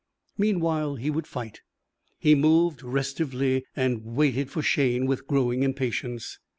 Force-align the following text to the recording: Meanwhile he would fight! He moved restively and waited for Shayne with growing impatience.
Meanwhile 0.35 0.95
he 0.95 1.11
would 1.11 1.27
fight! 1.27 1.61
He 2.17 2.33
moved 2.33 2.81
restively 2.81 3.65
and 3.75 4.03
waited 4.03 4.49
for 4.49 4.63
Shayne 4.63 5.05
with 5.05 5.27
growing 5.27 5.61
impatience. 5.61 6.39